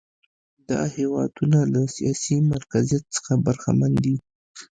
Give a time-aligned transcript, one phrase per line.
[0.69, 4.15] دا هېوادونه له سیاسي مرکزیت څخه برخمن دي.